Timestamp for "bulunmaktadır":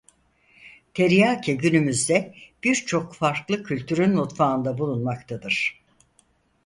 4.77-5.81